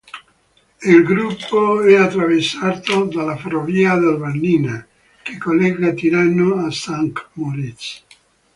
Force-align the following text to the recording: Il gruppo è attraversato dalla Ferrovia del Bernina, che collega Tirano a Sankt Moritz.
Il 0.83 1.03
gruppo 1.03 1.83
è 1.83 1.95
attraversato 1.95 3.03
dalla 3.05 3.37
Ferrovia 3.37 3.93
del 3.99 4.17
Bernina, 4.17 4.83
che 5.21 5.37
collega 5.37 5.91
Tirano 5.93 6.65
a 6.65 6.71
Sankt 6.71 7.27
Moritz. 7.33 8.03